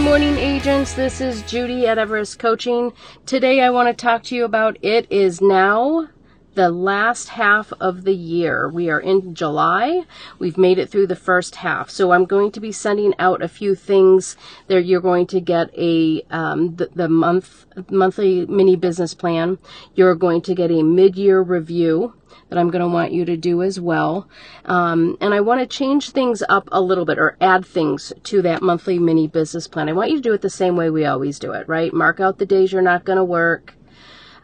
[0.00, 0.94] Good morning, agents.
[0.94, 2.94] This is Judy at Everest Coaching.
[3.26, 6.08] Today I want to talk to you about It Is Now
[6.54, 8.68] the last half of the year.
[8.68, 10.02] We are in July.
[10.38, 11.90] We've made it through the first half.
[11.90, 14.80] So I'm going to be sending out a few things there.
[14.80, 19.58] You're going to get a, um, the, the month, monthly mini business plan.
[19.94, 22.14] You're going to get a mid-year review
[22.48, 24.28] that I'm going to want you to do as well.
[24.64, 28.42] Um, and I want to change things up a little bit or add things to
[28.42, 29.88] that monthly mini business plan.
[29.88, 31.92] I want you to do it the same way we always do it, right?
[31.94, 33.74] Mark out the days you're not going to work.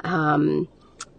[0.05, 0.69] Um,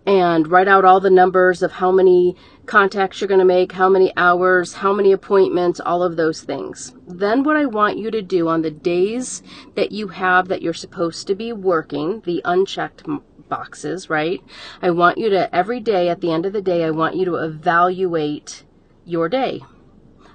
[0.07, 2.33] and write out all the numbers of how many
[2.65, 6.95] contacts you're going to make, how many hours, how many appointments, all of those things.
[7.05, 9.43] Then, what I want you to do on the days
[9.75, 13.03] that you have that you're supposed to be working, the unchecked
[13.49, 14.41] boxes, right?
[14.81, 17.25] I want you to, every day at the end of the day, I want you
[17.25, 18.63] to evaluate
[19.03, 19.61] your day.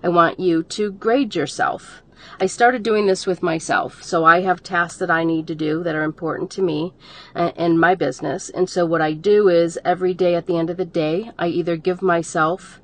[0.03, 2.03] I want you to grade yourself.
[2.41, 4.03] I started doing this with myself.
[4.03, 6.95] So I have tasks that I need to do that are important to me
[7.34, 8.51] uh, and my business.
[8.51, 11.48] And so what I do is every day at the end of the day, I
[11.48, 12.81] either give myself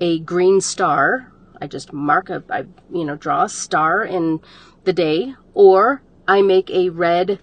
[0.00, 1.32] a green star.
[1.60, 4.40] I just mark a, I, you know, draw a star in
[4.84, 7.38] the day, or I make a red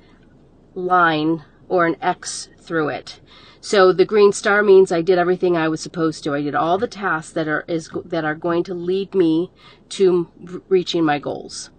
[0.74, 3.20] line or an X through it.
[3.62, 6.34] So the green star means I did everything I was supposed to.
[6.34, 9.52] I did all the tasks that are is that are going to lead me
[9.90, 10.30] to
[10.70, 11.70] reaching my goals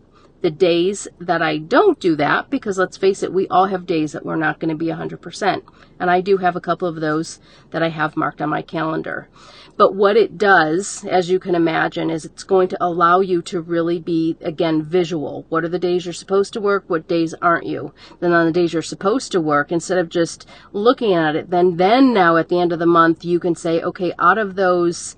[0.43, 4.13] the days that I don't do that, because let's face it, we all have days
[4.13, 5.63] that we're not going to be 100%.
[5.99, 7.41] And I do have a couple of those
[7.73, 9.29] that I have marked on my calendar.
[9.77, 13.61] But what it does, as you can imagine, is it's going to allow you to
[13.61, 15.47] really be, again, visual.
[15.49, 16.85] What are the days you're supposed to work?
[16.89, 17.93] What days aren't you?
[18.21, 21.77] Then on the days you're supposed to work, instead of just looking at it, then,
[21.77, 25.17] then now at the end of the month, you can say, okay, out of those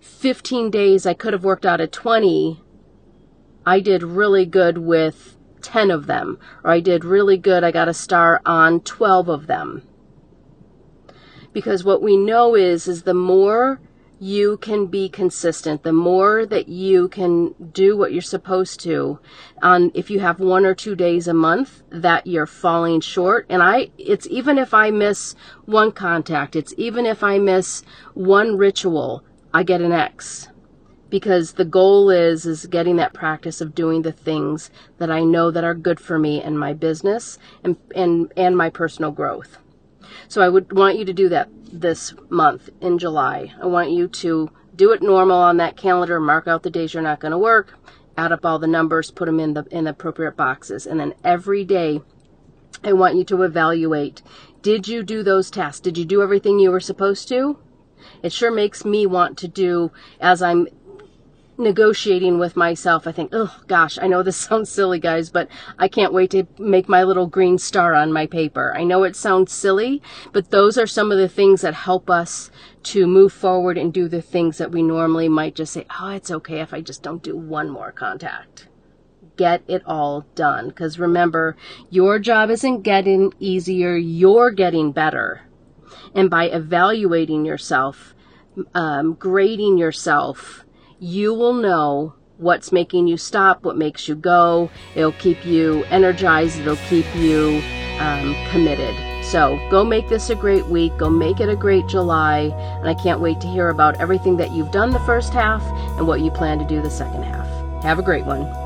[0.00, 2.63] 15 days, I could have worked out at 20
[3.66, 7.88] I did really good with 10 of them, or I did really good, I got
[7.88, 9.82] a star on 12 of them.
[11.52, 13.80] Because what we know is, is the more
[14.20, 19.18] you can be consistent, the more that you can do what you're supposed to
[19.62, 23.46] on if you have one or two days a month that you're falling short.
[23.48, 27.82] And I, it's even if I miss one contact, it's even if I miss
[28.14, 30.48] one ritual, I get an X
[31.10, 35.50] because the goal is is getting that practice of doing the things that I know
[35.50, 39.58] that are good for me and my business and and and my personal growth.
[40.28, 43.52] So I would want you to do that this month in July.
[43.60, 47.02] I want you to do it normal on that calendar, mark out the days you're
[47.02, 47.78] not going to work,
[48.16, 51.14] add up all the numbers, put them in the in the appropriate boxes, and then
[51.24, 52.00] every day
[52.82, 54.22] I want you to evaluate
[54.62, 55.80] did you do those tasks?
[55.80, 57.58] Did you do everything you were supposed to?
[58.22, 60.68] It sure makes me want to do as I'm
[61.56, 63.06] negotiating with myself.
[63.06, 65.48] I think, oh gosh, I know this sounds silly, guys, but
[65.78, 68.74] I can't wait to make my little green star on my paper.
[68.76, 72.50] I know it sounds silly, but those are some of the things that help us
[72.84, 76.30] to move forward and do the things that we normally might just say, oh, it's
[76.30, 78.68] okay if I just don't do one more contact.
[79.36, 80.68] Get it all done.
[80.68, 81.56] Because remember,
[81.90, 85.42] your job isn't getting easier, you're getting better.
[86.14, 88.14] And by evaluating yourself,
[88.74, 90.63] um, grading yourself,
[91.04, 94.70] you will know what's making you stop, what makes you go.
[94.94, 97.62] It'll keep you energized, it'll keep you
[97.98, 98.94] um, committed.
[99.22, 102.94] So go make this a great week, go make it a great July, and I
[102.94, 105.62] can't wait to hear about everything that you've done the first half
[105.98, 107.46] and what you plan to do the second half.
[107.82, 108.63] Have a great one.